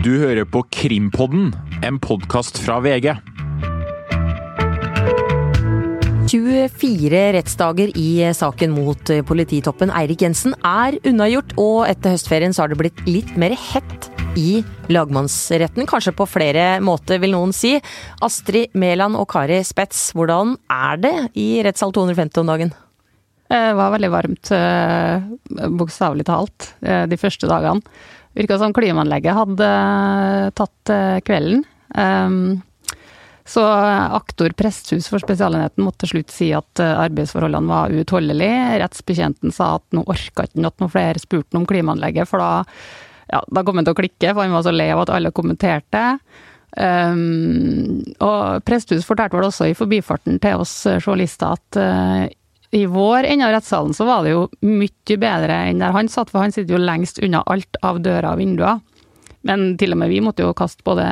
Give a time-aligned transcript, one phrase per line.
[0.00, 1.50] Du hører på Krimpodden,
[1.84, 3.10] en podkast fra VG.
[6.30, 12.72] 24 rettsdager i saken mot polititoppen Eirik Jensen er unnagjort, og etter høstferien så har
[12.72, 14.08] det blitt litt mer hett
[14.40, 15.84] i lagmannsretten.
[15.90, 17.74] Kanskje på flere måter, vil noen si.
[18.24, 22.72] Astrid Mæland og Kari Spets, hvordan er det i rettssal 250 om dagen?
[23.50, 27.82] Det var veldig varmt, eh, bokstavelig talt, eh, de første dagene.
[28.38, 30.92] Virka som klimaanlegget hadde eh, tatt
[31.26, 31.64] kvelden.
[31.98, 32.60] Ehm,
[33.50, 38.76] så aktor Presthus for Spesialenheten måtte til slutt si at arbeidsforholdene var uutholdelige.
[38.84, 42.62] Rettsbetjenten sa at nå orka ikke at noen flere spurte om klimaanlegget, for da,
[43.32, 45.34] ja, da kom han til å klikke, for han var så lei av at alle
[45.34, 46.04] kommenterte.
[46.78, 51.80] Um, og Presthus fortalte vel også i forbifarten til oss journalister at
[52.70, 56.30] i vår ende av rettssalen så var det jo mye bedre enn der han satt,
[56.30, 58.78] for han sitter jo lengst unna alt av dører og vinduer.
[59.46, 61.06] Men til og med vi måtte jo kaste både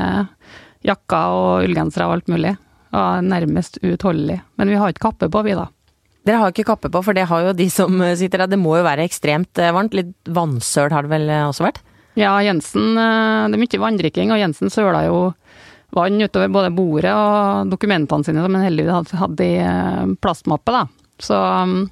[0.87, 2.55] jakker og ullgensere og alt mulig.
[2.95, 4.39] Var nærmest uutholdelig.
[4.61, 5.67] Men vi har ikke kappe på, vi da.
[6.29, 8.53] Dere har ikke kappe på, for det har jo de som sitter der.
[8.53, 9.97] Det må jo være ekstremt varmt.
[9.97, 11.83] Litt vannsøl har det vel også vært?
[12.19, 15.19] Ja, Jensen Det er mye vanndrikking, og Jensen søla jo
[15.97, 20.85] vann utover både bordet og dokumentene sine, som han heldigvis hadde i plastmappe, da.
[21.23, 21.83] Så um,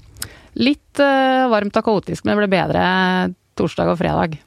[0.58, 2.84] litt uh, varmt og kaotisk, men det ble bedre
[3.58, 4.38] torsdag og fredag.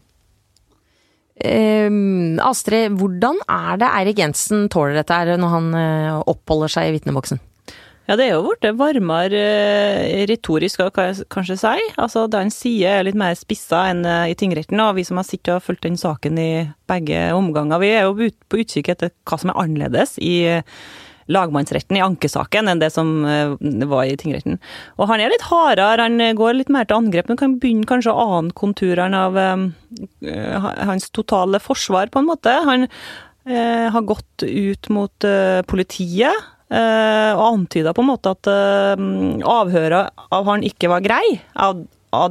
[1.40, 6.90] Um, Astrid, hvordan er det Eirik Jensen tåler dette her når han uh, oppholder seg
[6.90, 7.40] i vitneboksen?
[8.10, 11.84] Ja, det er jo blitt varmere eh, retorisk, kan jeg kanskje si.
[12.02, 14.82] Altså, det han sier er litt mer spissa enn i tingretten.
[14.82, 16.50] Og vi som har sittet og fulgt den saken i
[16.90, 20.34] begge omganger, vi er jo på utkikk etter hva som er annerledes i
[21.30, 23.54] lagmannsretten i ankesaken enn det som eh,
[23.90, 24.60] var i tingretten.
[24.98, 28.14] Og han er litt hardere, han går litt mer til angrep, men kan begynne kanskje
[28.14, 32.54] å ane konturene av uh, hans totale forsvar, på en måte.
[32.66, 36.48] Han uh, har gått ut mot uh, politiet.
[36.70, 38.48] og antyda på en måte at
[39.50, 41.40] avhøret av han ikke var grei.
[41.58, 41.80] Av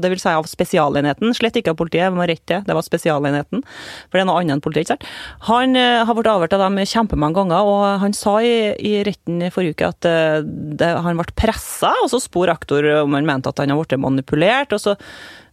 [0.03, 3.65] det vil si av spesialenheten, slett ikke av politiet, må rette det, det var spesialenheten.
[4.09, 5.09] For det er noe annet enn politiet, ikke sant.
[5.49, 9.43] Han uh, har blitt avhørt av dem kjempemange ganger, og han sa i, i retten
[9.55, 13.53] forrige uke at uh, det, han ble pressa, og så spor aktor om han mente
[13.53, 14.75] at han har blitt manipulert.
[14.75, 14.97] og så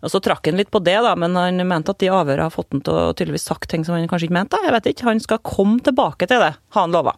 [0.05, 2.53] og så trakk han litt på det, da, men han mente at de avhørene har
[2.53, 4.61] fått han til å tydeligvis sagt ting som han kanskje ikke mente.
[4.61, 7.15] Jeg vet ikke, Han skal komme tilbake til det, har han lova.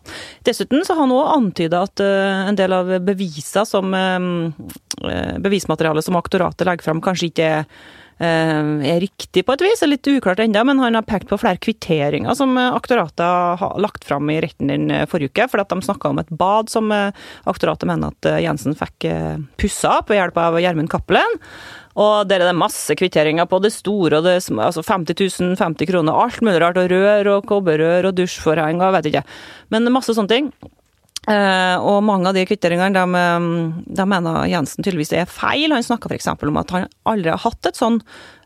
[0.48, 6.08] Dessuten så har han òg antyda at uh, en del av beviser som uh, bevismaterialet
[6.08, 7.68] som aktoratet legger fram, kanskje ikke er
[8.20, 11.62] er riktig på et vis, er litt uklart ennå, men han har pekt på flere
[11.62, 16.12] kvitteringer som aktoratet har lagt fram i retten den forrige uke, fordi at de snakka
[16.12, 19.06] om et bad som aktoratet mener at Jensen fikk
[19.62, 21.38] pussa opp ved hjelp av Gjermund Cappelen.
[21.98, 25.90] Og der er det masse kvitteringer på det store og det altså 50 000, 50
[25.90, 26.78] kroner, alt mulig rart.
[26.78, 29.24] Og rør og kobberrør og dusjforheng og vet ikke.
[29.74, 30.52] Men masse sånne ting.
[31.28, 33.24] Uh, og mange av de kvitteringene de,
[34.00, 35.74] de mener Jensen tydeligvis er feil.
[35.76, 36.30] Han snakka f.eks.
[36.32, 38.00] om at han aldri har hatt et sånn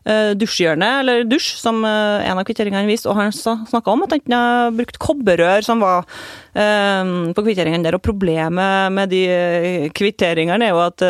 [0.08, 3.10] uh, dusjhjørne, eller dusj, som uh, en av kvitteringene viste.
[3.10, 6.08] Og han snakka om at han har brukt kobberrør som var
[6.52, 7.96] på kvitteringene der.
[7.96, 9.22] Og problemet med de
[9.96, 11.00] kvitteringene er jo at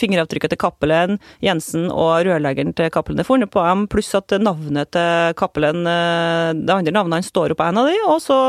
[0.00, 4.90] fingeravtrykket til Cappelen, Jensen og rørleggeren til Cappelen er funnet på dem, pluss at navnet
[4.96, 8.40] til Cappelen, det andre navnet han står jo på en av de, og så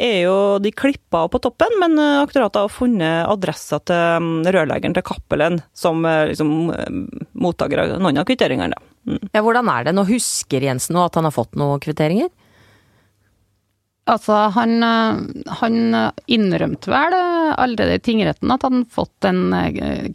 [0.00, 4.96] er jo de klippa på toppen men eh, aktoratet har funnet adressa til mm, rørleggeren
[4.96, 8.78] til Cappelen som eh, liksom, eh, mottaker av noen av kvitteringene.
[9.08, 9.22] Mm.
[9.32, 9.94] Ja, hvordan er det?
[9.96, 12.28] Nå husker Jensen nå at han har fått noen kvitteringer?
[14.10, 14.82] Altså, han,
[15.60, 15.76] han,
[16.26, 19.52] innrømte vel allerede i tingretten at han fått en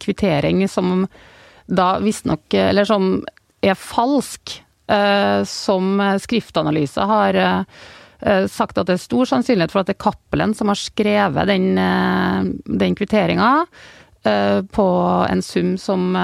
[0.02, 1.06] kvittering som
[1.66, 3.22] da visstnok Eller som
[3.64, 4.58] er falsk.
[5.48, 7.40] Som skriftanalyse har
[8.20, 11.50] Eh, sagt at det er stor sannsynlighet for at det er Cappelen som har skrevet
[11.50, 13.66] den, eh, den kvitteringa
[14.24, 14.86] eh, på
[15.28, 16.16] en sum som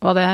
[0.00, 0.28] var det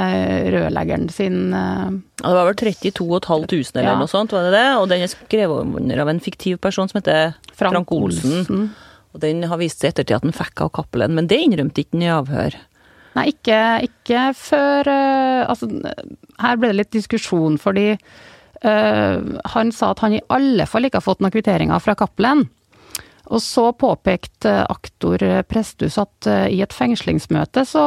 [0.54, 1.90] rørleggeren sin ja,
[2.22, 3.96] Det var vel 32 500 eller ja.
[3.98, 4.66] noe sånt, var det det?
[4.78, 8.36] Og den er skrevet under av en fiktiv person som heter Frank, Frank Olsen.
[8.44, 8.68] Olsen.
[9.16, 11.96] Og den har vist seg ettertid at den fikk av Cappelen, men det innrømte ikke
[11.96, 12.58] den i avhør.
[13.16, 15.70] Nei, ikke, ikke før Altså,
[16.42, 19.16] her ble det litt diskusjon, fordi uh,
[19.54, 22.44] han sa at han i alle fall ikke har fått noen kvitteringer fra Cappelen.
[23.26, 27.84] Og så påpekte aktor Presthus at uh, i et fengslingsmøte så,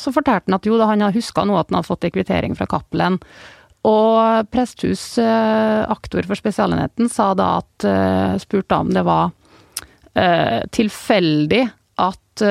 [0.00, 2.56] så fortalte han at jo da, han huska nå at han hadde fått en kvittering
[2.58, 3.20] fra Cappelen.
[3.88, 7.86] Og Presthus, aktor for Spesialenheten, sa da at
[8.42, 9.30] spurte om det var
[10.68, 11.62] tilfeldig
[12.04, 12.44] at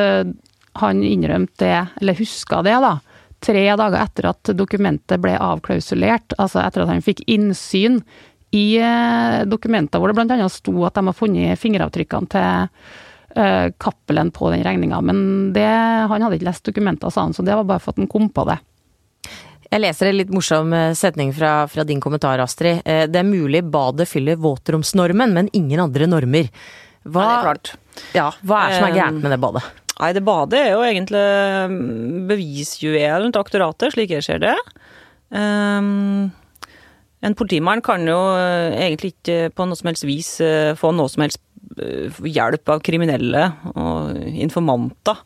[0.82, 2.96] han innrømte det, eller huska det, da
[3.44, 8.02] tre dager etter at dokumentet ble avklausulert, altså etter at han fikk innsyn
[8.56, 10.50] i eh, dokumenter hvor det bl.a.
[10.50, 12.48] sto at de har funnet fingeravtrykkene til
[13.38, 15.19] uh, Cappelen på den regninga, men
[15.54, 15.68] det,
[16.10, 18.30] han hadde ikke lest dokumenter, sa han, så det var bare for at han kom
[18.34, 18.57] på det.
[19.69, 22.80] Jeg leser en litt morsom eh, setning fra, fra din kommentar, Astrid.
[22.81, 26.50] Det er mulig badet fyller våtromsnormen, men ingen andre normer.
[27.06, 27.72] Hva, ja, det er klart.
[28.18, 29.63] Ja, hva er det som er gærent med det badet?
[30.00, 31.24] Nei, det badet er jo egentlig
[31.69, 34.56] mm, bevisjuvelen til aktoratet, slik jeg ser det.
[35.30, 36.31] Um,
[37.25, 41.12] en politimann kan jo eh, egentlig ikke på noe som helst vis eh, få noe
[41.12, 41.42] som helst
[41.81, 45.19] eh, hjelp av kriminelle og informanter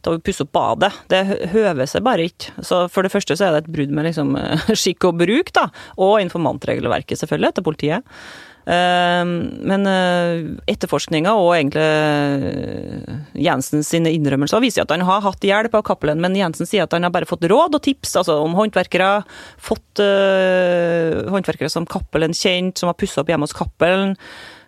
[0.00, 0.92] til å pusse opp badet.
[1.12, 1.22] Det
[1.52, 2.54] høver seg bare ikke.
[2.64, 4.36] Så For det første så er det et brudd med liksom,
[4.82, 5.66] skikk og bruk, da,
[6.00, 8.22] og informantregelverket selvfølgelig, til politiet.
[8.68, 9.32] Ehm,
[9.66, 9.86] men
[10.68, 11.86] etterforskninga og egentlig
[13.40, 16.94] Jensen sine innrømmelser viser at han har hatt hjelp av Cappelen, men Jensen sier at
[16.96, 19.10] han har bare fått råd og tips altså om håndverkere.
[19.70, 24.16] Fått håndverkere som Cappelen kjent, som har pussa opp hjemme hos Cappelen.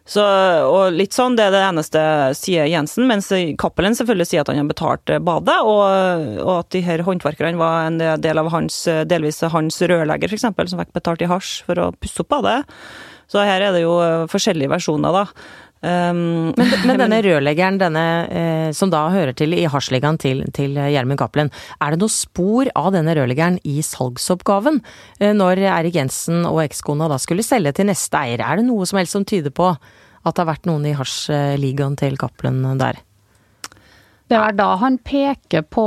[0.02, 0.22] Så,
[0.66, 2.00] og litt sånn, Det er det eneste,
[2.34, 3.06] sier Jensen.
[3.06, 3.30] Mens
[3.60, 7.86] Cappelen selvfølgelig sier at han har betalt badet, og, og at de her håndverkerne var
[7.86, 11.92] en del av hans, delvis hans rørlegger, f.eks., som fikk betalt i hasj for å
[11.94, 12.60] pusse opp badet.
[13.32, 13.96] Så her er det jo
[14.28, 15.26] forskjellige versjoner, da.
[15.82, 20.76] Um, men, men, denne rørleggeren, denne eh, som da hører til i hasjligaen til, til
[20.78, 21.50] Gjermund Cappelen,
[21.82, 24.78] er det noe spor av denne rørleggeren i salgsoppgaven
[25.18, 28.44] eh, når Erik Jensen og ekskona da skulle selge til neste eier?
[28.46, 31.98] Er det noe som helst som tyder på at det har vært noen i hasjligaen
[31.98, 33.02] til Cappelen der?
[34.30, 35.82] Det er da han peker på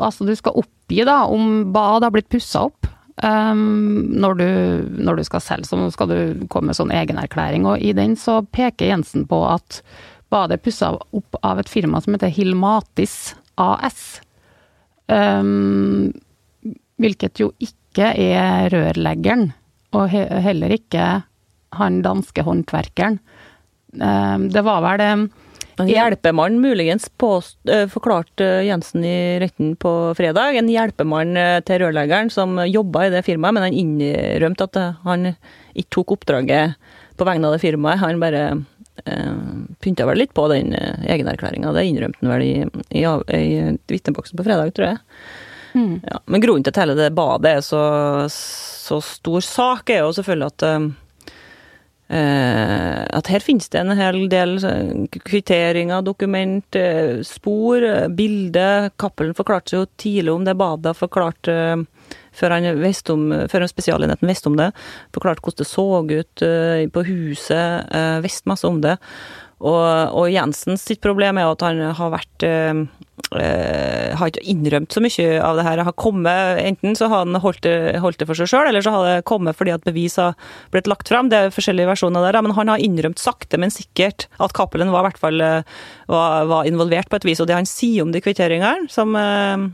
[0.00, 2.86] Altså, du skal oppgi da om badet har blitt pussa opp.
[3.20, 4.46] Um, når, du,
[5.04, 7.66] når, du, skal selge, så skal du komme med sånn egenerklæring.
[7.68, 9.82] Og i den så peker Jensen på at
[10.32, 14.20] badet er pussa opp av et firma som heter Hilmatis AS.
[15.10, 16.12] Um,
[17.00, 19.50] hvilket jo ikke er rørleggeren,
[19.96, 21.06] og he heller ikke
[21.76, 23.18] han danske håndverkeren.
[24.00, 25.12] Um, det var vel det
[25.80, 30.58] en hjelpemann muligens påst, uh, forklarte Jensen i retten på fredag.
[30.60, 35.32] En hjelpemann uh, til rørleggeren som jobba i det firmaet, men han innrømte at han
[35.74, 36.78] ikke tok oppdraget
[37.20, 38.02] på vegne av det firmaet.
[38.04, 39.36] Han bare uh,
[39.82, 41.74] pynta vel litt på den uh, egenerklæringa.
[41.76, 42.56] Det innrømte han vel i,
[43.02, 43.46] i, i
[43.90, 45.04] vitneboksen på fredag, tror jeg.
[45.70, 46.00] Mm.
[46.02, 47.84] Ja, men grunnen til at hele det badet er så,
[48.32, 50.80] så stor sak, er jo selvfølgelig at Eh,
[52.10, 54.56] at her finnes det en hel del
[55.14, 57.84] kvitteringer, dokument, eh, spor,
[58.16, 58.90] bilder.
[58.98, 61.54] Cappelen forklarte seg jo tidlig om det badet, forklarte
[62.34, 62.66] før, han
[63.14, 64.72] om, før Spesialenheten visste om det.
[65.14, 68.96] Forklarte hvordan det så ut eh, på huset, visste masse om det.
[69.60, 72.46] Og, og Jensens sitt problem er at han har vært
[73.30, 75.82] har ikke innrømt så mye av det her.
[75.86, 78.94] Har kommet, enten så har han holdt det, holdt det for seg sjøl, eller så
[78.94, 80.34] har det kommet fordi at bevis har
[80.74, 81.30] blitt lagt fram.
[81.30, 85.06] Det er forskjellige versjoner der, men han har innrømt sakte, men sikkert at Cappelen var,
[85.06, 85.62] hvert fall, eh,
[86.10, 87.42] var, var, involvert på et vis.
[87.42, 89.68] Og det han sier om de kvitteringene, som uh,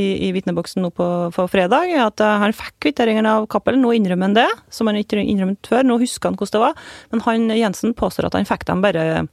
[0.00, 3.82] i, i vitneboksen nå på, på, fredag, at han fikk kvitteringene av Cappelen.
[3.82, 5.86] Nå innrømmer han det, som han ikke innrømmet før.
[5.86, 6.86] Nå husker han hvordan det var.
[7.12, 9.24] Men han Jensen påstår at han fikk dem bare Eh,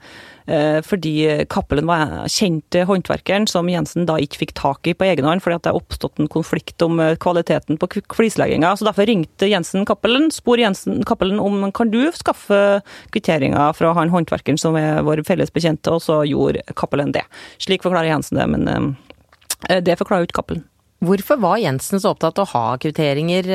[0.87, 5.43] fordi Cappelen var kjente håndverkeren som Jensen da ikke fikk tak i på egen hånd,
[5.43, 8.71] fordi at det er oppstått en konflikt om eh, kvaliteten på flislegginga.
[8.79, 12.79] Så derfor ringte Jensen Cappelen, spor Jensen Cappelen om kan du skaffe
[13.11, 17.25] kvitteringer fra han håndverkeren som er vår felles bekjente, og så gjorde Cappelen det.
[17.63, 18.67] Slik forklarer Jensen det, men
[19.67, 20.65] eh, det forklarer jo ikke Cappelen.
[21.03, 23.51] Hvorfor var Jensen så opptatt av å ha kvitteringer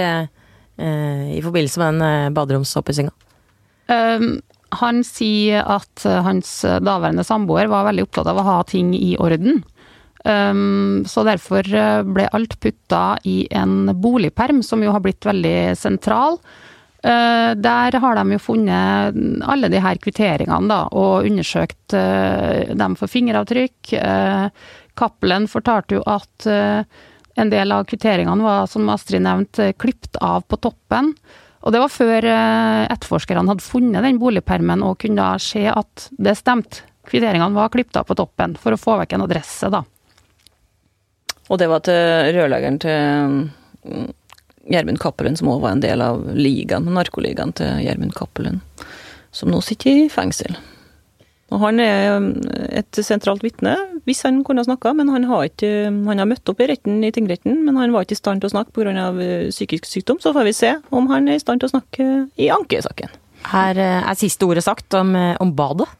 [0.83, 3.11] i forbindelse med den baderomsoppussinga?
[3.90, 4.38] Um,
[4.81, 9.61] han sier at hans daværende samboer var veldig opptatt av å ha ting i orden.
[10.25, 15.75] Um, så derfor eh, ble alt putta i en boligperm, som jo har blitt veldig
[15.79, 16.38] sentral.
[17.02, 19.17] Uh, der har de jo funnet
[19.50, 23.97] alle de her kvitteringene, da, og undersøkt uh, dem for fingeravtrykk.
[23.99, 24.47] Uh,
[25.50, 31.14] fortalte jo at en del av kvitteringene var, som Astrid nevnte, klipt av på toppen.
[31.62, 36.09] Og det var før eh, etterforskerne hadde funnet den boligpermen og kunne da se at
[36.19, 36.83] det stemte.
[37.07, 39.83] Kvitteringene var klippet av på toppen for å få vekk en adresse, da.
[41.50, 43.38] Og det var til rørleggeren til
[43.83, 44.11] mm,
[44.71, 48.61] Gjermund Cappelen, som òg var en del av ligaen, narkoligaen til Gjermund Cappelen,
[49.35, 50.54] som nå sitter i fengsel.
[51.52, 52.30] Og han er um,
[52.73, 53.76] et sentralt vitne,
[54.09, 57.02] hvis han kunne ha snakka, men han har, ikke, han har møtt opp i retten
[57.04, 59.11] i tingretten, men han var ikke i stand til å snakke pga.
[59.12, 60.21] Uh, psykisk sykdom.
[60.23, 62.06] Så får vi se om han er i stand til å snakke
[62.40, 63.12] i ankesaken.
[63.52, 65.90] Er, uh, er siste ordet sagt om, uh, om badet?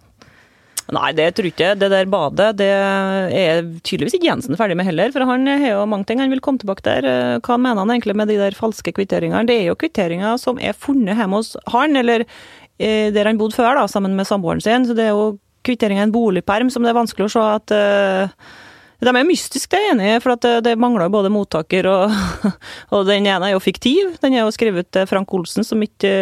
[0.92, 1.75] Nei, det tror jeg ikke.
[1.78, 5.12] Det der badet det er tydeligvis ikke Jensen ferdig med heller.
[5.14, 7.06] For han har jo mange ting han vil komme tilbake der.
[7.44, 9.47] Hva mener han egentlig med de der falske kvitteringene?
[9.49, 12.26] Det er jo kvitteringer som er funnet hjemme hos han, eller
[12.82, 14.85] der han bodde før, da, sammen med samboeren sin.
[14.85, 15.30] Så det er jo
[15.66, 18.52] kvitteringer av en boligperm som det er vanskelig å se at uh,
[19.02, 22.12] de er mystiske, det er jeg enig i, for det, det mangler både mottaker og,
[22.95, 24.12] og den ene er jo fiktiv.
[24.23, 26.12] Den er jo skrevet til Frank Olsen som ikke,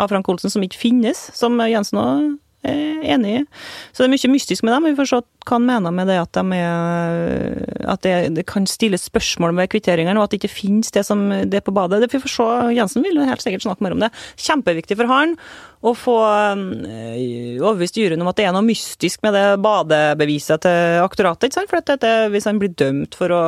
[0.00, 2.30] av Frank Olsen som ikke finnes, som Jensen òg
[2.62, 3.42] enig i.
[3.90, 4.86] Så det er mye mystisk med dem.
[4.90, 7.56] Vi får se hva han mener med det at, de er,
[7.90, 11.26] at det, det, kan stilles spørsmål med kvitteringene, og at det ikke finnes det som
[11.28, 12.02] det er på badet.
[12.04, 12.48] Det får se.
[12.78, 14.12] Jensen vil helt sikkert snakke mer om det.
[14.40, 15.36] Kjempeviktig for han
[15.82, 21.02] å få øh, overbevist juryen om at det er noe mystisk med det badebeviset til
[21.02, 21.58] aktoratet.
[21.66, 23.42] For dette, hvis han blir dømt for å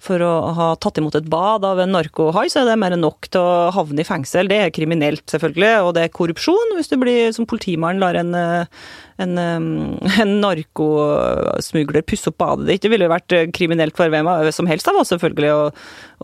[0.00, 3.04] for å ha tatt imot et bad av en narkohai, så er det mer enn
[3.04, 4.48] nok til å havne i fengsel.
[4.48, 8.32] Det er kriminelt, selvfølgelig, og det er korrupsjon hvis du blir som politimann lar en,
[8.34, 8.84] eh,
[9.20, 9.38] en,
[10.22, 12.84] en narkosmugler pusse opp badet ditt.
[12.84, 15.66] Det ville jo vært eh, kriminelt for hvem som helst av oss, selvfølgelig, å,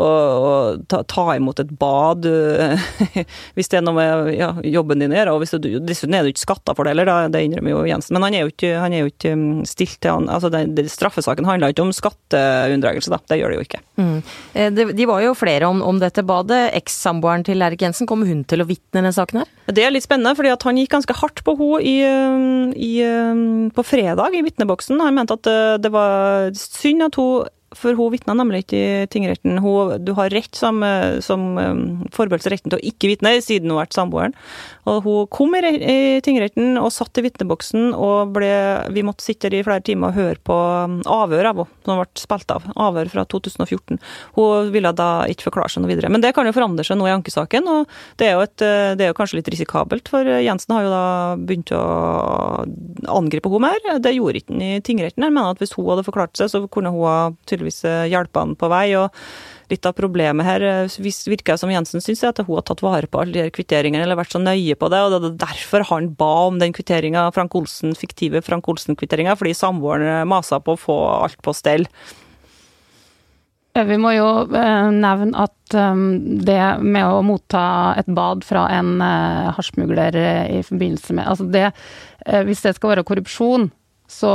[0.02, 0.52] å, å
[0.88, 2.86] ta, ta, imot et bad eh,
[3.56, 5.36] hvis det er noe med ja, jobben din å gjøre.
[5.36, 8.16] Og du, dessuten er du ikke skatta for det heller, det innrømmer jo Jensen.
[8.16, 9.34] Men han er jo ikke, han er jo ikke
[9.68, 13.20] stilt til han, altså den, den Straffesaken handler ikke om skatteunndragelse, da.
[13.26, 13.82] Det gjør det jo ikke.
[14.00, 14.16] Mm.
[14.76, 16.62] De, de var jo flere om, om dette badet.
[16.78, 19.50] Ekssamboeren til Erik Jensen, kommer hun til å vitne i denne saken her?
[19.66, 21.96] Det er litt spennende, fordi han gikk ganske hardt på henne i,
[22.85, 25.02] i i, um, på fredag i vitneboksen.
[25.02, 29.06] Han mente at uh, det var synd at hun for hun vitna nemlig ikke i
[29.10, 29.58] tingretten.
[29.60, 31.82] Hun, du har rett som, uh, som um,
[32.14, 34.36] forbeholdt retten til å ikke vitne, siden hun har vært samboeren.
[34.86, 38.50] Og hun kom i, i tingretten og satt i vitneboksen, og ble,
[38.94, 42.00] vi måtte sitte der i flere timer og høre på um, avhør av henne, som
[42.00, 42.68] ble spilt av.
[42.86, 43.98] Avhør fra 2014.
[44.38, 46.10] Hun ville da ikke forklare seg noe videre.
[46.12, 48.92] Men det kan jo forandre seg nå i ankesaken, og det er jo, et, uh,
[48.98, 51.04] det er jo kanskje litt risikabelt, for Jensen har jo da
[51.40, 51.82] begynt å
[53.16, 54.00] angripe henne mer.
[54.02, 55.26] Det gjorde ikke han i tingretten.
[55.26, 58.58] Jeg mener at hvis hun hadde forklart seg, så kunne hun tydeligvis uh, hjulpet han
[58.58, 58.88] på vei.
[59.02, 59.10] og
[59.70, 63.22] litt av problemet her Det virker som Jensen syns, at hun har tatt vare på
[63.22, 65.00] alle de kvitteringene eller vært så nøye på det.
[65.00, 69.56] og Det er derfor han ba om den kvitteringa, Frank Olsen, fiktive Frank Olsen-kvitteringa, fordi
[69.56, 71.88] samboeren eh, masa på å få alt på stell.
[73.76, 79.00] Vi må jo eh, nevne at det med å motta et bad fra en
[79.56, 80.14] hasjsmugler
[80.54, 81.64] i forbindelse med Altså det
[82.46, 83.66] Hvis det skal være korrupsjon,
[84.06, 84.30] så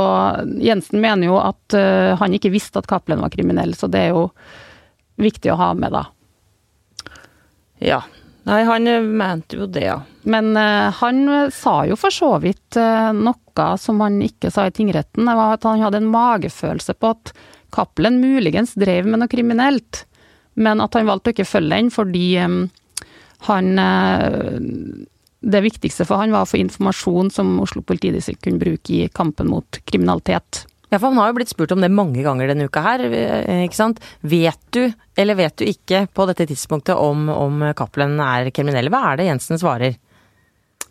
[0.60, 1.78] Jensen mener jo at
[2.20, 4.26] han ikke visste at Cappelen var kriminell, så det er jo
[5.20, 6.06] viktig å ha med, da.
[7.82, 8.02] Ja.
[8.42, 10.00] Nei, han eh, mente jo det, ja.
[10.22, 14.74] Men uh, han sa jo for så vidt uh, noe som han ikke sa i
[14.74, 15.26] tingretten.
[15.26, 17.34] Det var at han hadde en magefølelse på at
[17.72, 20.04] Cappelen muligens drev med noe kriminelt,
[20.54, 22.58] men at han valgte å ikke følge den fordi um,
[23.48, 24.58] han uh,
[25.42, 29.48] Det viktigste for han var å få informasjon som Oslo politidistrikt kunne bruke i kampen
[29.50, 30.66] mot kriminalitet.
[30.92, 33.62] Ja, for han har jo blitt spurt om det mange ganger denne uka her, eh,
[33.64, 34.02] ikke sant.
[34.20, 34.82] Vet du,
[35.16, 38.92] eller vet du ikke på dette tidspunktet om, om Cappelen er kriminell?
[38.92, 39.96] Hva er det Jensen svarer?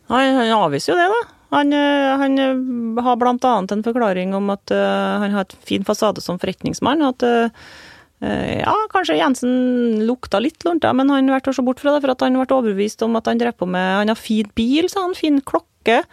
[0.09, 1.21] Han, han avviser jo det, da.
[1.51, 5.83] Han, eh, han, eh, har annet en forklaring om at uh, han har et fin
[5.83, 7.03] fasade som forretningsmann.
[7.03, 7.49] At uh,
[8.21, 12.23] ja, kanskje Jensen lukta litt lunta, men han ble så bort fra det, for at
[12.23, 15.17] han ble overbevist om at han drev på med Han har fin bil, sa han,
[15.17, 16.03] fin klokke.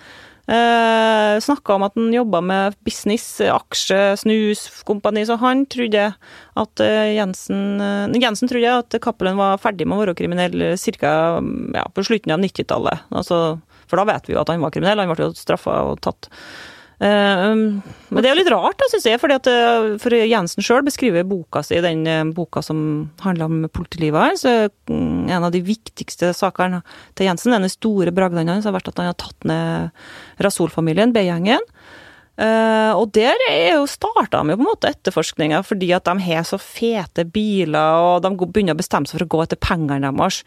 [0.48, 6.06] Eh, Snakka om at han jobba med business, aksje, snus, kompani, så han trodde
[6.58, 10.64] at eh, Jensen eh, Jensen trodde at Cappelen var ferdig med å være kriminell
[10.96, 11.12] ca.
[11.76, 13.04] Ja, på slutten av 90-tallet.
[13.12, 13.58] Altså,
[13.90, 16.30] for da vet vi jo at han var kriminell, han ble jo straffa og tatt.
[16.98, 17.78] Eh, um,
[18.10, 21.26] men det er jo litt rart, syns jeg, fordi at, eh, for Jensen sjøl beskriver
[21.28, 22.80] boka si, den eh, boka som
[23.22, 24.42] handler om politilivet hans.
[24.90, 26.82] Mm, en av de viktigste sakene
[27.18, 29.94] til Jensen, den store bragden hans, har vært at han har tatt ned
[30.42, 31.62] Rasul-familien, B-gjengen.
[32.38, 36.44] og der er jo starta de jo på en måte etterforskninga fordi at de har
[36.46, 40.44] så fete biler, og de begynner å bestemme seg for å gå etter pengene deres.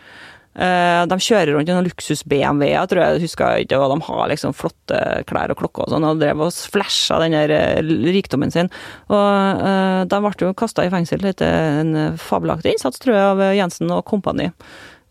[0.51, 4.55] Eh, de kjører rundt i noen luksus-BMW-er, tror jeg, husker ikke, og de har liksom
[4.55, 8.71] flotte klær og klokker og sånn, og drev og flasha den der eh, rikdommen sin.
[9.11, 13.55] Og uh, de ble jo kasta i fengsel etter en fabelaktig innsats, tror jeg, av
[13.55, 14.49] Jensen og kompani.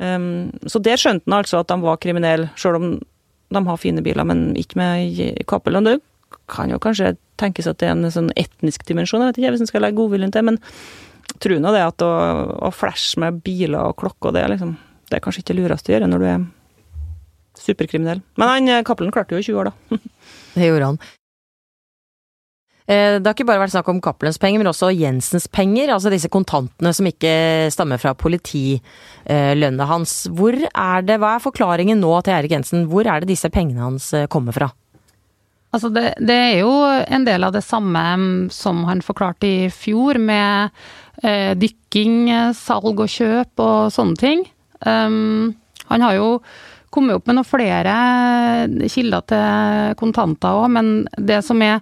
[0.00, 2.92] Um, så der skjønte han altså at de var kriminelle, sjøl om
[3.50, 5.88] de har fine biler, men ikke med Cappelen.
[5.88, 5.98] Det
[6.52, 9.64] kan jo kanskje tenkes at det er en sånn etnisk dimensjon, jeg vet ikke hvis
[9.64, 10.60] en skal legge godviljen til, men
[11.40, 12.12] tror nå det at å,
[12.68, 14.76] å flashe med biler og klokker, det er liksom
[15.10, 16.44] det er kanskje ikke det lureste å gjøre når du er
[17.60, 18.22] superkriminell.
[18.40, 19.98] Men han, eh, Cappelen klarte jo i 20 år, da.
[20.54, 21.00] det gjorde han.
[22.90, 25.92] Eh, det har ikke bare vært snakk om Cappelens penger, men også Jensens penger.
[25.94, 30.24] Altså disse kontantene som ikke stammer fra politilønna hans.
[30.34, 32.88] Hvor er det, Hva er forklaringen nå til Erik Jensen?
[32.90, 34.72] Hvor er det disse pengene hans eh, kommer fra?
[35.70, 38.02] Altså det, det, er jo en del av det samme
[38.50, 40.74] som han forklarte i fjor, med
[41.22, 42.24] eh, dykking,
[42.58, 44.42] salg og kjøp og sånne ting.
[44.86, 45.54] Um,
[45.90, 46.28] han har jo
[46.90, 47.94] kommet opp med noen flere
[48.90, 51.78] kilder til kontanter òg, men det som er,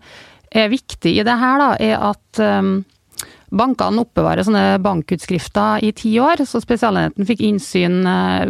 [0.53, 2.75] er, viktig i det her, da, er at um,
[3.49, 8.43] Bankene oppbevarer sånne bankutskrifter i ti år, så Spesialenheten fikk innsyn eh,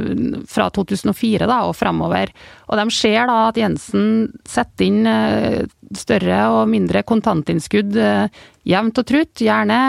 [0.50, 2.32] fra 2004 da, og fremover.
[2.66, 5.62] Og de ser da at Jensen setter inn eh,
[5.94, 9.80] større og mindre kontantinnskudd eh, jevnt og trutt, gjerne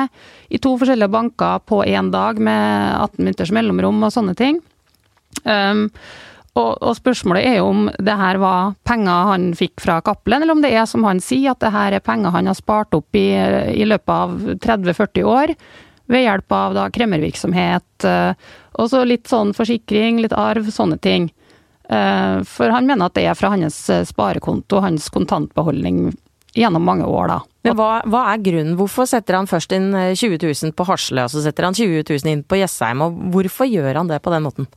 [0.54, 4.62] i to forskjellige banker på én dag med 18 minutters mellomrom og sånne ting.
[5.44, 5.88] Um,
[6.58, 10.58] og, og, spørsmålet er jo om det her var penger han fikk fra Cappelen, eller
[10.58, 13.16] om det er som han sier, at det her er penger han har spart opp
[13.18, 13.28] i,
[13.76, 14.34] i løpet av
[14.66, 15.54] 30-40 år
[16.10, 18.48] ved hjelp av da kremmervirksomhet, eh,
[18.82, 21.30] og så litt sånn forsikring, litt arv, sånne ting.
[21.90, 26.10] Eh, for han mener at det er fra hans eh, sparekonto, hans kontantbeholdning
[26.58, 27.40] gjennom mange år, da.
[27.68, 28.74] Men hva, hva, er grunnen?
[28.80, 32.32] Hvorfor setter han først inn 20 000 på Hasle, og så setter han 20 000
[32.32, 34.70] inn på Jessheim, og hvorfor gjør han det på den måten?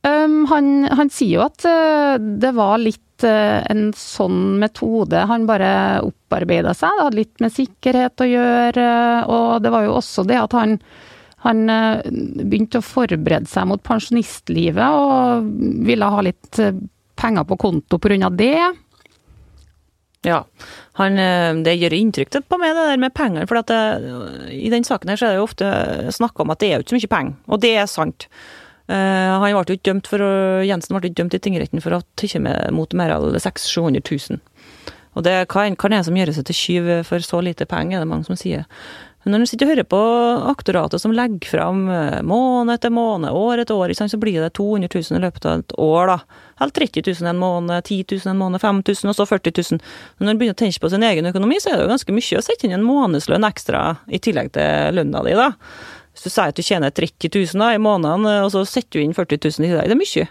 [0.00, 5.44] Um, han, han, sier jo at uh, det var litt uh, en sånn metode han
[5.48, 6.94] bare opparbeida seg.
[6.96, 8.86] Det hadde litt med sikkerhet å gjøre,
[9.28, 10.78] og det var jo også det at han,
[11.44, 15.50] han uh, begynte å forberede seg mot pensjonistlivet og
[15.84, 16.62] ville ha litt
[17.20, 18.32] penger på konto pga.
[18.32, 18.56] det.
[20.24, 20.40] Ja,
[20.96, 21.20] han,
[21.64, 23.44] det gjør inntrykk på meg, det der med penger.
[23.48, 23.84] For det,
[24.52, 25.70] i den saken her så er det jo ofte
[26.12, 28.28] snakka om at det er jo ikke så mye penger, og det er sant.
[28.90, 30.24] Eh, han ble dømt for,
[30.66, 34.40] Jensen ble ikke dømt i tingretten for å ha tatt mot mer enn 600 000.
[35.18, 38.04] Og det kan, kan en som gjøre seg til tyv for så lite penger, er
[38.04, 38.66] det mange som sier.
[39.20, 40.00] Men når du sitter og hører på
[40.48, 44.88] aktoratet som legger fram eh, måned etter måned, år etter år, så blir det 200
[44.88, 46.46] 000 i løpet av et år, da.
[46.60, 49.84] Eller 30 000 en måned, 10 000 en måned, 5000 og så 40 000.
[50.16, 52.16] Men når du begynner å tenke på sin egen økonomi, så er det jo ganske
[52.16, 55.50] mye å sette inn en månedslønn ekstra i tillegg til lønna di, da.
[56.20, 59.04] Du sier at du tjener 30 000 da, i måneden, eh, og så setter du
[59.04, 59.88] inn 40 000 i dag.
[59.88, 60.28] det er mye.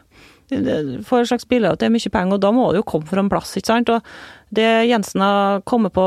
[1.06, 3.06] For et slags bilde at det er mye penger, og da må det jo komme
[3.10, 3.90] fra en plass, ikke sant.
[3.94, 4.00] Og
[4.56, 6.06] det Jensen har kommet på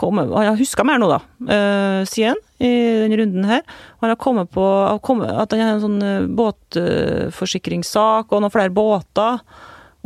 [0.00, 2.70] kommet, Han har huska mer nå, da, uh, sier i
[3.04, 3.60] denne runden her.
[4.00, 5.04] Han har kommet på at
[5.52, 9.44] han har en sånn uh, båtforsikringssak, og noen flere båter.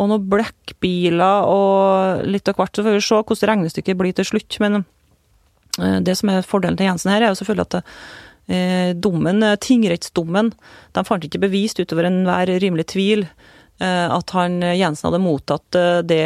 [0.00, 2.74] Og noen blekkbiler og litt av hvert.
[2.74, 4.58] Så får vi se hvordan regnestykket blir til slutt.
[4.64, 4.82] Men
[5.78, 8.29] det som er fordelen til Jensen her, er jo selvfølgelig at Eh,
[8.94, 10.52] dommen, eh, tingrettsdommen,
[10.96, 13.24] de fant ikke bevist utover enhver rimelig tvil.
[13.24, 16.24] eh, at han Jensen hadde mottatt det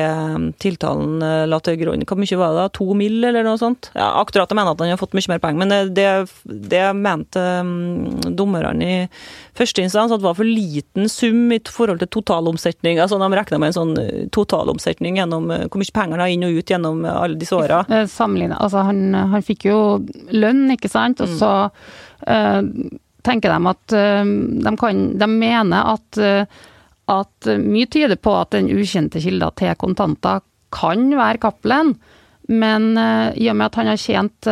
[0.62, 2.02] tiltalen la til grunn.
[2.08, 2.64] Hvor mye var det?
[2.78, 3.90] To mill., eller noe sånt?
[3.94, 6.08] Ja, Aktoratet mener at han har fått mye mer penger, men det,
[6.44, 8.96] det mente um, dommerne i
[9.54, 12.98] første instans at det var for liten sum i forhold til totalomsetning.
[13.02, 13.94] Altså De regna med en sånn
[14.34, 17.84] totalomsetning gjennom hvor mye penger han har inn og ut gjennom alle disse åra.
[18.58, 19.78] Altså, han, han, fikk jo
[20.34, 21.38] lønn, ikke sant, og mm.
[21.38, 22.62] så mm Eh,
[23.22, 24.24] tenker de at eh,
[24.64, 26.62] de, kan, de mener at, eh,
[27.10, 30.42] at mye tyder på at den ukjente kilda til kontanter
[30.74, 31.94] kan være Cappelen,
[32.48, 34.48] men i og med at han har tjent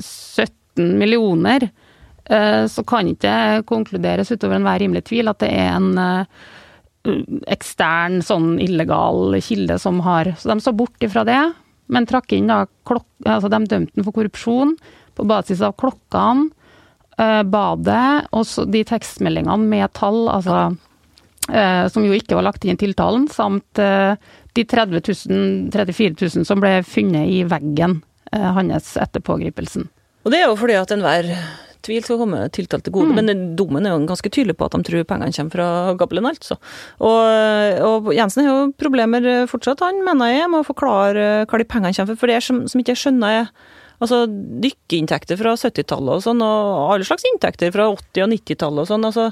[0.00, 1.66] 17 millioner,
[2.70, 5.90] så kan ikke det konkluderes utover enhver rimelig tvil at det er en
[7.50, 11.40] ekstern, sånn illegal kilde som har Så de så bort ifra det,
[11.90, 13.06] men trakk inn da klok...
[13.26, 14.76] Altså, de dømte den for korrupsjon
[15.18, 16.50] på basis av klokkene,
[17.18, 20.78] eh, badet og de tekstmeldingene med tall, altså eh,
[21.90, 24.12] Som jo ikke var lagt inn i tiltalen, samt eh,
[24.54, 29.88] de 30 000, 34 000 som ble funnet i veggen hans etter pågripelsen.
[30.22, 31.26] Og det er jo fordi at enhver
[31.86, 33.14] tvil skal komme tiltalt til gode.
[33.14, 33.18] Mm.
[33.18, 35.68] Men dommen er jo ganske tydelig på at de tror pengene kommer fra
[36.00, 36.58] Gabelen, altså.
[36.98, 41.68] Og, og, Jensen har jo problemer fortsatt, han mener jeg, med å forklare hva de
[41.68, 42.20] pengene kommer fra.
[42.22, 44.22] For det som, som ikke jeg skjønner, er Altså
[44.64, 49.04] dykkeinntekter fra 70-tallet og sånn, og alle slags inntekter fra 80- og 90-tallet og sånn.
[49.04, 49.26] Altså,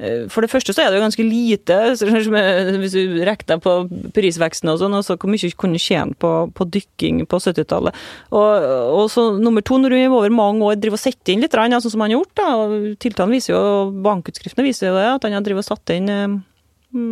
[0.00, 1.76] eh, for det første så er det jo ganske lite,
[2.80, 3.74] hvis du regner på
[4.16, 8.00] prisveksten og sånn, altså hvor mye du kunne tjene på, på dykking på 70-tallet.
[8.32, 11.52] Og, og, så nummer to, når du over mange år driver og setter inn litt,
[11.52, 12.74] sånn som han har gjort, da, og
[13.04, 13.62] tiltalen viser jo,
[14.06, 16.28] bankutskriftene viser jo det, at han har drevet og satt inn eh,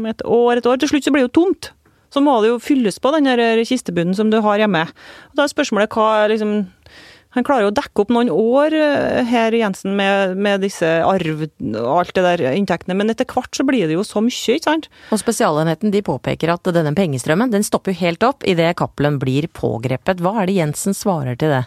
[0.09, 0.81] et år et år.
[0.81, 1.75] Til slutt så blir det jo tomt
[2.15, 3.27] så må det jo fylles på den
[3.67, 4.85] kistebunnen som du har hjemme.
[4.87, 6.61] Og da er spørsmålet hva liksom
[7.35, 11.45] han klarer jo å dekke opp noen år eh, her, Jensen, med, med disse arv
[11.45, 14.69] og alt det der inntektene, men etter hvert så blir det jo så mye, ikke
[14.69, 14.89] sant?
[15.11, 19.49] Og Spesialenheten de påpeker at denne pengestrømmen den stopper jo helt opp idet Cappelen blir
[19.51, 20.23] pågrepet.
[20.23, 21.65] Hva er det Jensen svarer til det?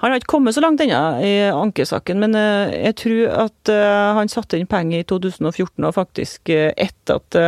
[0.00, 4.08] Han har ikke kommet så langt ennå i ankesaken, men eh, jeg tror at eh,
[4.18, 7.38] han satte inn penger i 2014, og faktisk etter at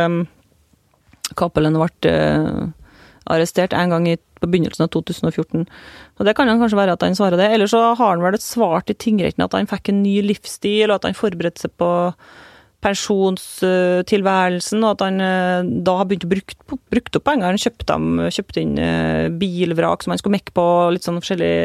[1.33, 1.91] Cappelen ble
[3.31, 5.67] arrestert en gang i, på begynnelsen av 2014.
[6.19, 7.51] Og Det kan han kanskje være at han svarer det.
[7.55, 10.99] Eller så har han vel svart i tingretten at han fikk en ny livsstil, og
[10.99, 11.91] at han forberedte seg på
[12.83, 16.53] pensjonstilværelsen, og at han eh, da har begynt å bruke
[16.93, 17.47] brukt opp penger.
[17.47, 17.93] Han kjøpte,
[18.35, 21.61] kjøpte inn eh, bilvrak som han skulle mekke på, litt sånn forskjellige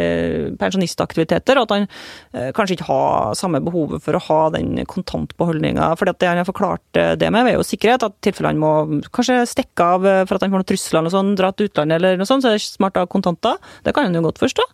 [0.60, 5.86] pensjonistaktiviteter, og at han eh, kanskje ikke har samme behovet for å ha den kontantbeholdninga.
[5.98, 6.86] For det han har forklart
[7.18, 8.72] det med, er jo sikkerhet, at tilfelle han må
[9.14, 12.10] kanskje stikke av for at han får noen trusler eller sånn, dra til utlandet eller
[12.20, 13.54] noe sånt, så er det smart å ha kontanter.
[13.84, 14.64] Det kan han jo godt forstå.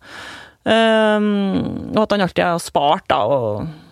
[0.65, 1.25] Um,
[1.93, 3.19] og at han alltid har spart, da.
[3.25, 3.84] og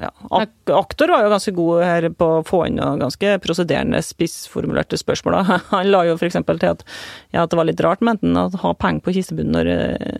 [0.00, 0.10] ja.
[0.34, 4.98] Ak aktor var jo ganske god her på å få inn noen ganske prosederende, spissformulerte
[4.98, 5.36] spørsmål.
[5.70, 6.40] Han la jo f.eks.
[6.48, 6.82] til at,
[7.30, 9.70] ja, at, det var litt rart med enten å ha penger på kistebunnen når,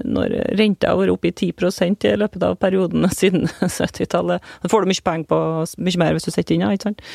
[0.06, 4.54] når renta har vært oppe i 10% i løpet av perioden siden 70-tallet.
[4.62, 5.42] Da får du mye penger på
[5.88, 7.06] mye mer hvis du setter inn, ja, ikke sant.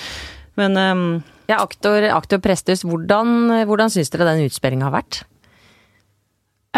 [0.59, 1.09] Men um,
[1.49, 5.23] Ja, aktor, aktor Presthus, hvordan, hvordan syns dere den utspillinga har vært?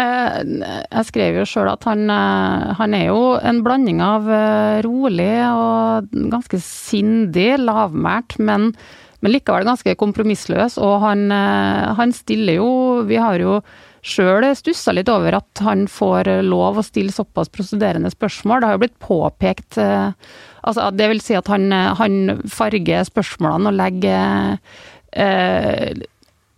[0.00, 0.36] Eh,
[0.88, 5.34] jeg skrev jo sjøl at han, eh, han, er jo en blanding av eh, rolig
[5.52, 8.70] og ganske sindig, lavmælt, men,
[9.20, 10.78] men likevel ganske kompromissløs.
[10.80, 12.70] Og han, han, stiller jo
[13.08, 13.60] Vi har jo
[14.02, 18.62] sjøl stussa litt over at han får lov å stille såpass prosederende spørsmål.
[18.62, 19.78] Det har jo blitt påpekt
[20.62, 24.58] altså Det vil si at han, han farger spørsmålene og legger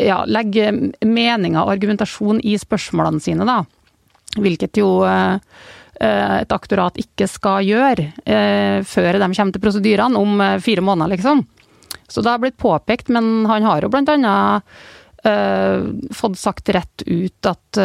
[0.02, 0.70] ja, legge
[1.04, 3.62] meninger og argumentasjon i spørsmålene sine, da.
[4.34, 5.36] Hvilket jo eh,
[6.00, 11.14] eh, et aktorat ikke skal gjøre eh, før de kommer til prosedyrene om fire måneder,
[11.14, 11.44] liksom.
[12.08, 14.66] Så det har blitt påpekt, men han har jo blant annet
[16.12, 17.78] fått sagt rett ut at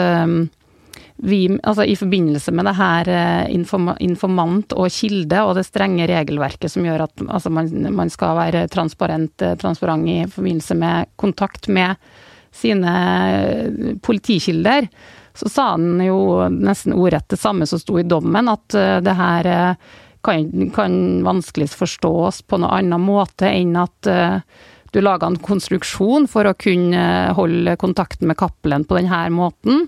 [1.22, 3.52] vi, altså I forbindelse med det her eh,
[4.00, 8.68] informant og kilde og det strenge regelverket som gjør at altså man, man, skal være
[8.72, 12.00] transparent, eh, transparent i forbindelse med kontakt med
[12.56, 12.94] sine
[13.36, 14.88] eh, politikilder,
[15.36, 19.48] så sa han jo nesten ordrett det samme som sto i dommen, at det her
[20.26, 24.10] kan, kan vanskeligst forstås på noen annen måte enn at
[24.92, 27.04] du laga en konstruksjon for å kunne
[27.38, 29.86] holde kontakten med Cappelen på denne måten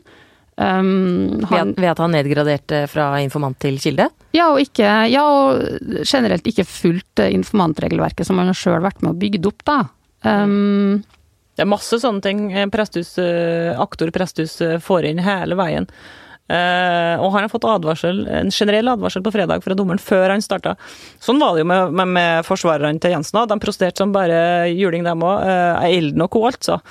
[0.62, 4.10] Um, han, ved, at han nedgraderte fra informant til kilde?
[4.36, 9.24] Ja, og, ikke, ja, og generelt ikke fulgt informantregelverket som han har vært med og
[9.24, 9.80] bygd opp, da.
[10.21, 11.02] Um,
[11.58, 15.89] det er masse sånne ting presthus, eh, aktor Presthus eh, får inn hele veien.
[16.52, 20.43] Uh, og han har fått advarsel, en generell advarsel på fredag fra dommeren før han
[20.43, 20.74] starta.
[21.24, 23.39] Sånn var det jo med, med, med forsvarerne til Jensen.
[23.47, 25.45] De protesterte som bare juling, dem òg.
[25.47, 26.82] Uh, elden og co, altså.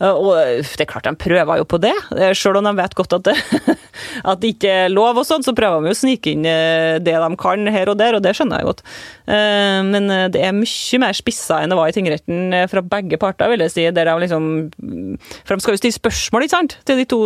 [0.00, 0.30] Uh, og
[0.64, 1.94] det er klart, de prøver jo på det.
[2.38, 3.36] Selv om de vet godt at det,
[4.30, 7.16] at det ikke er lov og sånn, så prøver de jo å snike inn det
[7.20, 8.82] de kan her og der, og det skjønner jeg godt.
[9.30, 13.64] Men det er mye mer spissa enn det var i tingretten fra begge parter, vil
[13.64, 13.84] jeg si.
[13.94, 14.48] Der de liksom
[15.46, 17.20] For de skal jo stille spørsmål, ikke sant, til de to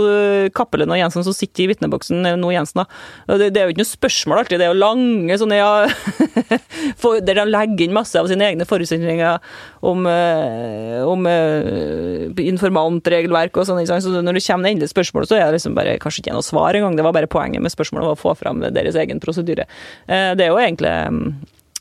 [0.56, 2.82] Cappelen og Jensen som sitter i vitneboksen nå, Jensen.
[2.82, 3.38] da.
[3.38, 5.72] Det, det, er jo ikke noe spørsmål alltid, det er jo lange sånne ja,
[7.24, 9.38] Der de legger inn masse av sine egne forutsetninger
[9.84, 11.26] om, eh, om
[12.64, 13.82] uh, informantregelverk og sånn.
[13.86, 16.76] Så når det kommer endelig spørsmål, så er det liksom bare kanskje ikke noe svar
[16.76, 16.96] engang.
[16.98, 19.68] Det var bare poenget med spørsmålet var å få fram deres egen prosedyre.
[20.08, 20.94] Uh, det er jo egentlig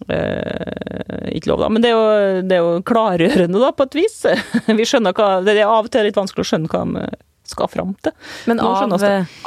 [0.04, 1.68] Uh, ikke lov, da.
[1.72, 4.18] Men det er, jo, det er jo klargjørende, da, på et vis.
[4.80, 7.06] Vi skjønner hva, Det er av og til litt vanskelig å skjønne hva de
[7.48, 8.16] skal fram til.
[8.50, 8.82] Men av,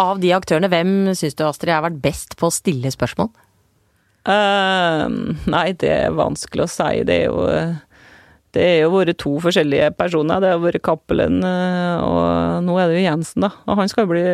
[0.00, 3.28] av, de aktørene, hvem syns du Astrid har vært best på å stille spørsmål?
[4.26, 7.04] Uh, nei, det er vanskelig å si.
[7.06, 7.44] Det er jo
[8.56, 10.40] det er jo vært to forskjellige personer.
[10.42, 13.52] Det har vært Cappelen, eh, og nå er det jo Jensen, da.
[13.68, 14.24] Og han skal jo bli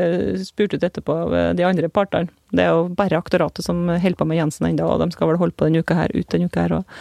[0.47, 2.31] spurt ut etterpå av de andre partene.
[2.53, 5.41] Det er jo bare aktoratet som holder på med Jensen ennå, og de skal vel
[5.41, 6.97] holde på denne uka her, ut denne uka her òg.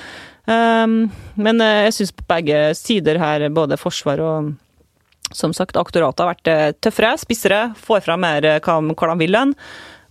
[0.49, 4.53] Um, men eh, jeg syns på begge sider her, både forsvar og
[5.31, 9.21] som sagt, aktoratet har vært eh, tøffere, spissere, får fram mer eh, hva, hva de
[9.21, 9.37] vil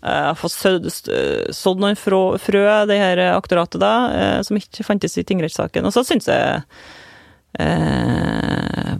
[0.02, 0.26] hen.
[0.26, 2.38] har fått sådd noen frø,
[2.88, 5.86] det her aktoratet, da, uh, som ikke fantes i tingrettssaken.
[5.86, 6.62] Og så syns jeg
[7.58, 8.96] eh,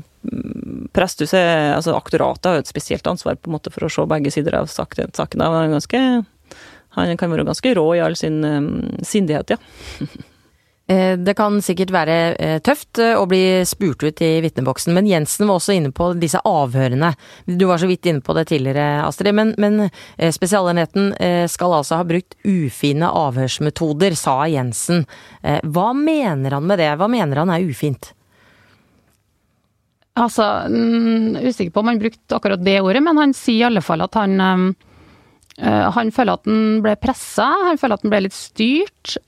[0.93, 4.33] Presthuset, altså aktoratet, har jo et spesielt ansvar på en måte for å se begge
[4.35, 5.13] sider av saken.
[5.41, 6.01] Han, ganske,
[6.97, 8.69] han kan være ganske rå i all sin um,
[9.07, 9.61] sindighet, ja.
[10.90, 15.07] Eh, det kan sikkert være eh, tøft eh, å bli spurt ut i vitneboksen, men
[15.07, 17.12] Jensen var også inne på disse avhørene.
[17.46, 19.87] Du var så vidt inne på det tidligere, Astrid, men, men
[20.35, 21.12] Spesialenheten
[21.50, 25.05] skal altså ha brukt ufine avhørsmetoder, sa Jensen.
[25.42, 26.88] Hva mener han med det?
[26.98, 28.11] Hva mener han er ufint?
[30.18, 33.85] Altså, mm, usikker på om han brukte akkurat det ordet, men han sier i alle
[33.85, 34.74] fall at han
[35.61, 39.18] han føler at han ble pressa, han føler at han ble litt styrt.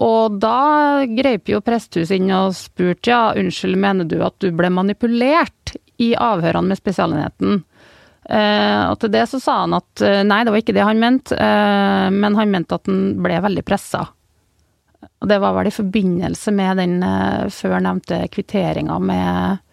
[0.00, 4.70] Og da greip jo Presthus inn og spurte ja, unnskyld, mener du at du ble
[4.72, 7.60] manipulert i avhørene med Spesialenheten.
[8.30, 11.00] Eh, og til det så sa han at eh, nei, det var ikke det han
[11.02, 14.04] mente, eh, men han mente at han ble veldig pressa.
[15.20, 16.94] Og det var vel i forbindelse med den
[17.52, 19.66] før nevnte kvitteringa med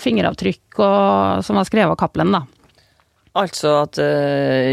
[0.00, 2.40] fingeravtrykk og, som var skrevet av Cappelen, da.
[3.38, 3.98] Altså at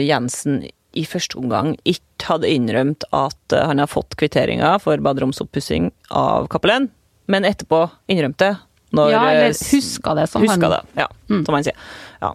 [0.06, 0.62] Jensen
[0.98, 6.50] i første omgang ikke hadde innrømt at eh, han har fått kvitteringa for baderomsoppussing av
[6.52, 6.90] Cappelen,
[7.32, 8.56] men etterpå innrømte
[8.96, 11.42] når, ja, eller eh, huska det, som Huska han det, ja, Mm.
[11.44, 11.76] som han sier.
[12.22, 12.30] Ja.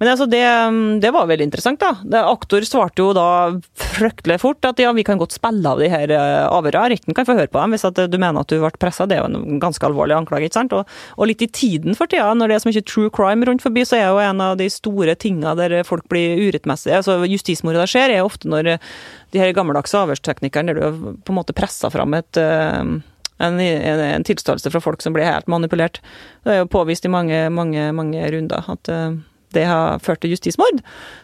[0.00, 0.40] Men altså, det,
[1.04, 2.22] det var veldig interessant, da.
[2.30, 3.26] Aktor svarte jo da
[3.76, 6.94] fryktelig fort at ja, vi kan godt spille av de her eh, avhørene.
[6.94, 9.04] Retten kan få høre på dem hvis at du mener at du ble pressa.
[9.04, 10.72] Det er jo en ganske alvorlig anklage, ikke sant.
[10.72, 10.88] Og,
[11.20, 13.84] og litt i tiden for tida, når det er så mye true crime rundt forbi,
[13.84, 18.16] så er jo en av de store tinga der folk blir urettmessige altså Justismordet skjer,
[18.16, 22.40] er ofte når de her gammeldagse avhørsteknikerne der du på en måte presser fram et
[22.40, 22.96] eh,
[23.38, 26.00] en, en, en tilståelse fra folk som ble helt manipulert.
[26.44, 29.18] Det er jo påvist i mange, mange, mange runder at eh,
[29.56, 30.82] det har ført til justismord.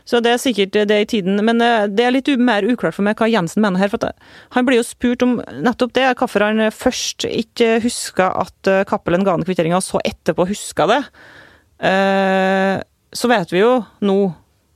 [0.09, 1.42] Så det er sikkert det i tiden.
[1.44, 3.92] Men eh, det er litt mer uklart for meg hva Jensen mener her.
[3.92, 4.16] For eh,
[4.57, 9.27] han blir jo spurt om nettopp det, hvorfor han først ikke huska at eh, Cappelen
[9.27, 11.03] ga han kvitteringa, og så etterpå huska det.
[11.85, 12.81] Eh,
[13.14, 14.18] Så vet vi jo nå,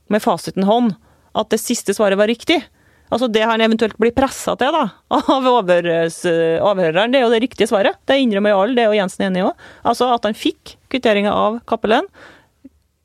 [0.07, 0.93] med fasiten hånd,
[1.35, 2.61] at det siste svaret var riktig.
[3.09, 4.83] Altså Det han eventuelt blir pressa til da,
[5.17, 7.97] av overhøreren, det er jo det riktige svaret.
[8.05, 9.63] Det innrømmer jo alle, det er jo Jensen enig i òg.
[9.89, 12.05] Altså at han fikk kvitteringa av Cappelen.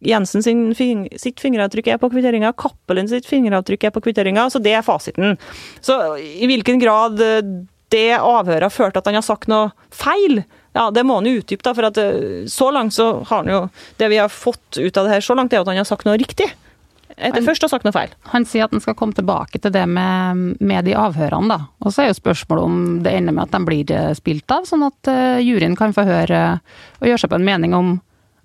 [0.05, 0.45] Jensen
[0.77, 4.49] fing- sitt fingeravtrykk er på kvitteringa, Cappelen sitt fingeravtrykk er på kvitteringa.
[4.53, 5.38] Så det er fasiten.
[5.81, 7.40] Så i hvilken grad eh,
[7.95, 10.43] det avhøret har ført til at han har sagt noe feil,
[10.75, 11.73] ja, det må han jo utdype, da.
[11.79, 13.62] For at eh, så langt så har han jo
[14.01, 16.05] Det vi har fått ut av det her så langt, er at han har sagt
[16.09, 16.51] noe riktig.
[17.16, 18.11] Etter Han- først å ha sagt noe feil.
[18.33, 21.59] Han sier at han skal komme tilbake til det med, med de avhørene, da.
[21.85, 24.66] Og så er jo spørsmålet om det ender med at de blir eh, spilt av,
[24.66, 26.59] sånn at uh, juryen kan få høre eh,
[27.00, 27.92] og gjøre seg på en mening om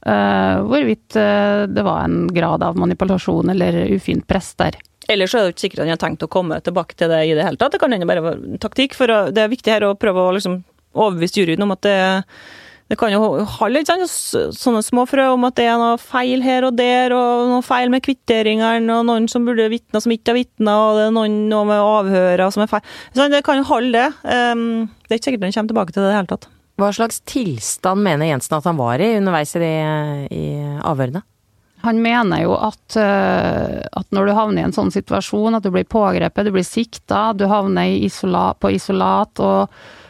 [0.06, 4.78] uh, hvorvidt uh, det var en grad av manipulasjon eller ufint press der.
[5.10, 7.46] Ellers er det ikke sikkert han har tenkt å komme tilbake til det i det
[7.48, 7.74] hele tatt.
[7.74, 10.62] Det kan hende bare være taktikk, for det er viktig her å prøve å liksom
[10.94, 11.98] overbevise juryen om at det,
[12.90, 14.56] det kan jo holde ikke sant?
[14.58, 17.92] Sånne små frø om at det er noe feil her og der, og noe feil
[17.94, 21.36] med kvitteringene, og noen som burde vitne som ikke har vitna, og det er noen
[21.52, 22.96] noe med avhøra som er feil.
[23.14, 24.08] Sånn, det kan jo holde, det.
[24.26, 26.50] Um, det er ikke sikkert han kommer tilbake til det i det hele tatt.
[26.80, 29.74] Hva slags tilstand mener Jensen at han var i underveis i, de,
[30.34, 30.44] i
[30.88, 31.22] avhørene?
[31.86, 35.72] Han mener jo at, eh, at når du havner i en sånn situasjon, at du
[35.72, 40.09] blir pågrepet, du blir sikta, du havner i isola, på isolat, og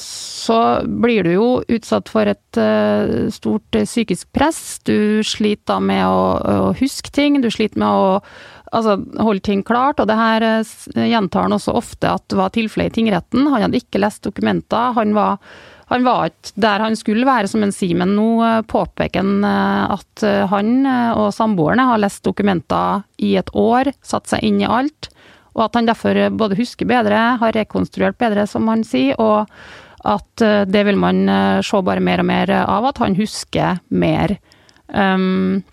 [0.00, 4.80] så blir du jo utsatt for et eh, stort eh, psykisk press.
[4.84, 8.20] Du sliter med å, huske ting, du sliter med å
[8.72, 10.74] altså, holde ting klart, og det her eh,
[11.08, 13.48] gjentar han også ofte at det var tilfellet i tingretten.
[13.48, 15.40] Han hadde ikke lest dokumenter, han var
[15.86, 19.44] han var ikke der han skulle være, som en sier, men nå eh, påpeker han
[19.46, 24.42] eh, at eh, han eh, og samboerne har lest dokumenter i et år, satt seg
[24.46, 25.10] inn i alt,
[25.56, 29.48] og at han derfor eh, både husker bedre, har rekonstruert bedre, som han sier, og
[30.06, 33.80] at eh, det vil man eh, se bare mer og mer av, at han husker
[33.88, 34.36] mer.
[34.86, 35.64] Um,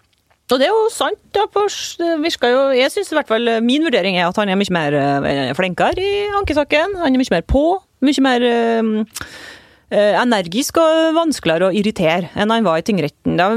[0.52, 4.28] Og det er jo sant, da, jo Jeg syns i hvert fall min vurdering er
[4.28, 6.98] at han er mye mer eh, flinkere i ankesaken.
[7.02, 7.64] Han er mye mer på,
[8.04, 9.62] mye mer eh, eh,
[9.94, 13.38] energisk og vanskeligere å irritere enn han var i tingretten.
[13.40, 13.50] Da,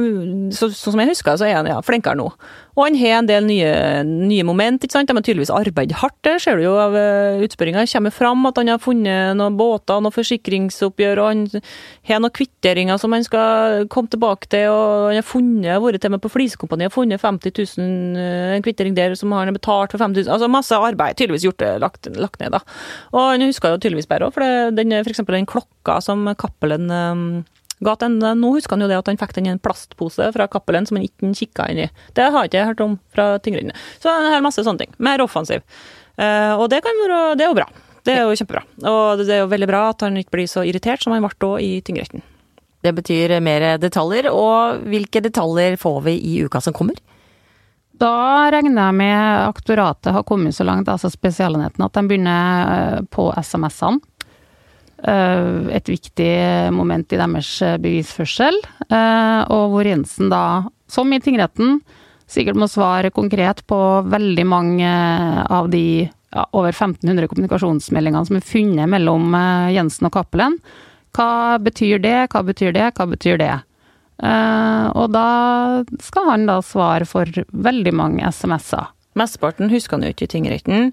[0.54, 2.30] så, sånn som jeg husker, så er han ja, flinkere nå.
[2.76, 3.68] Og han har en del nye,
[4.04, 4.82] nye moment.
[4.84, 5.08] ikke sant?
[5.08, 6.18] De har tydeligvis arbeidet hardt.
[6.26, 7.86] Det ser du jo av uh, utspørringa.
[7.86, 11.64] Det kommer fram at han har funnet noen båter, noen forsikringsoppgjør, og han
[12.10, 14.68] har noen kvitteringer som han skal komme tilbake til.
[14.68, 18.98] og Han har funnet, vært til med på Flisekompaniet funnet 50 000, eh, en kvittering
[18.98, 20.34] der som har betalt for 50 000.
[20.36, 21.16] Altså masse arbeid.
[21.16, 22.60] Tydeligvis gjort lagt, lagt ned, da.
[23.16, 26.90] Og han husker jo tydeligvis bedre òg, for det, den, for den klokka som Cappelen
[26.90, 27.44] um,
[27.84, 30.30] ga til en, Nå husker han jo det at han fikk den i en plastpose
[30.34, 31.88] fra Cappelen som han ikke kikka inn i.
[32.16, 33.76] Det har jeg ikke hørt om fra tingrettene.
[34.00, 34.94] Så en hel masse sånne ting.
[34.98, 35.64] Mer offensiv.
[36.16, 37.66] Eh, og det kan være, det er jo bra.
[38.06, 38.62] Det er jo kjempebra.
[38.86, 41.34] Og det er jo veldig bra at han ikke blir så irritert som han ble
[41.42, 42.24] da i tingretten.
[42.86, 46.98] Det betyr mer detaljer, og hvilke detaljer får vi i uka som kommer?
[47.96, 53.00] Da regner jeg med aktoratet har kommet så langt, altså Spesialenheten, at de begynner eh,
[53.10, 54.04] på SMS-ene.
[55.06, 56.32] Eh, Et viktig
[56.74, 58.58] moment i deres eh, bevisførsel.
[58.90, 61.80] eh, Og hvor Jensen da, som i tingretten,
[62.26, 63.78] sikkert må svare konkret på
[64.10, 64.90] veldig mange
[65.46, 69.30] av de ja, over 1500 kommunikasjonsmeldingene som er funnet mellom
[69.70, 70.58] Jensen og Cappelen.
[71.14, 73.54] Hva betyr det, hva betyr det, hva betyr det?
[74.16, 78.90] Uh, og da skal han da svare for veldig mange SMS-er.
[79.16, 80.92] Mesteparten husker han jo ikke i tingretten.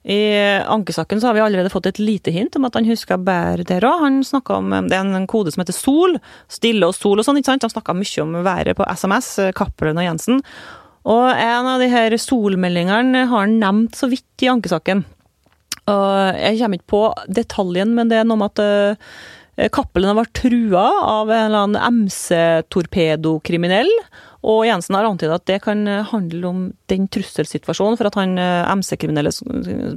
[0.00, 0.20] I
[0.64, 3.84] ankesaken så har vi allerede fått et lite hint om at han husker bedre der
[3.84, 4.00] òg.
[4.06, 6.16] Han snakka om Det er en kode som heter Sol.
[6.48, 7.66] Stille og sol og sånn, ikke sant.
[7.68, 10.40] Han snakka mye om været på SMS, Cappelen og Jensen.
[11.04, 15.04] Og en av de her solmeldingene har han nevnt så vidt i ankesaken.
[15.90, 17.04] Og jeg kommer ikke på
[17.40, 18.96] detaljen, men det er noe med at uh,
[19.74, 23.90] Cappelen har vært trua av en eller annen MC-torpedokriminell.
[24.40, 28.70] Og Jensen har antydet at det kan handle om den trusselsituasjonen, for at han eh,
[28.72, 29.32] MC-kriminelle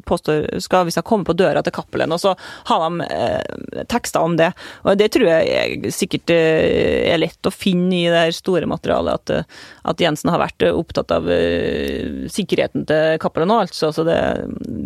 [0.08, 2.34] påstår skal hvis jeg kommer på døra til Cappelen, og så
[2.68, 4.52] har de eh, tekster om det.
[4.84, 9.22] Og det tror jeg sikkert eh, er lett å finne i det her store materialet,
[9.22, 13.94] at, eh, at Jensen har vært opptatt av eh, sikkerheten til Cappelen òg, altså.
[13.96, 14.20] Så det,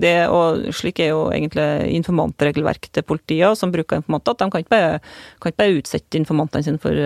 [0.04, 4.64] det, og slik er jo egentlig informantregelverk til politiet, som bruker informanter, at de kan
[4.64, 5.02] ikke bare,
[5.42, 7.04] kan ikke bare utsette informantene sine for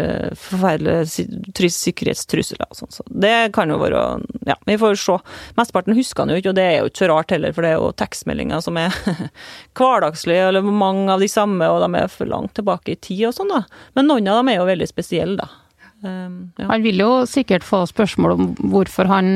[0.51, 2.91] forferdelige sikkerhetstrusler trusler og sånn.
[2.93, 4.01] Så det kan jo være
[4.47, 5.17] Ja, vi får se.
[5.57, 7.73] Mesteparten husker han jo ikke, og det er jo ikke så rart heller, for det
[7.73, 8.95] er jo tekstmeldinger som er
[9.77, 13.35] hverdagslige, eller mange av de samme, og de er for langt tilbake i tid og
[13.37, 13.63] sånn, da.
[13.97, 15.61] Men noen av dem er jo veldig spesielle, da.
[16.01, 16.65] Um, ja.
[16.71, 19.27] Han vil jo sikkert få spørsmål om hvorfor han,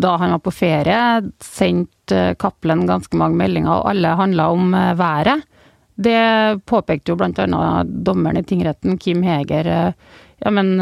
[0.00, 1.00] da han var på ferie,
[1.44, 5.44] sendte Cappelen ganske mange meldinger, og alle handla om eh, været.
[5.98, 9.92] Det påpekte jo annet dommeren i tingretten, Kim Heger, eh,
[10.38, 10.76] ja, men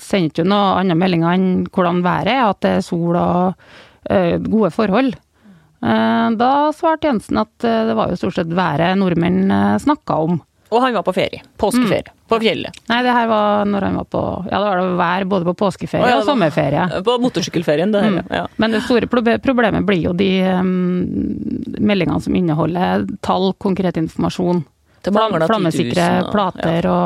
[0.00, 3.66] sendte jo noen andre meldinger enn hvordan været er, at det er sol og
[4.08, 5.10] uh, gode forhold.
[5.78, 10.40] Da svarte Jensen at det var jo stort sett været nordmenn snakka om.
[10.72, 11.44] Og han var på ferie.
[11.60, 12.08] Påskeferie.
[12.08, 12.17] Mm.
[12.28, 12.76] På fjellet.
[12.90, 15.54] Nei, det her var når han var på Ja, da var det vær både på
[15.64, 17.02] påskeferie oh, ja, og sommerferie.
[17.06, 18.32] På motorsykkelferien, det her, mm.
[18.36, 18.42] ja.
[18.60, 20.68] Men det store problemet blir jo de um,
[21.78, 24.64] meldingene som inneholder tall, konkret informasjon.
[25.08, 26.98] Flammesikre plater ja.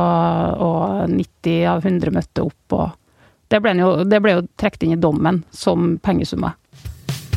[0.57, 2.77] og, og, 90 av 100 møtte opp.
[2.79, 2.91] Og
[3.53, 6.57] det ble jo, det ble jo trukket inn i dommen som pengesummer.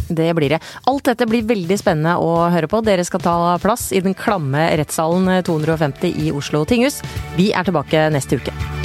[0.07, 0.61] Det blir det.
[0.89, 2.83] Alt dette blir veldig spennende å høre på.
[2.85, 7.01] Dere skal ta plass i den klamme rettssalen 250 i Oslo tinghus.
[7.39, 8.84] Vi er tilbake neste uke.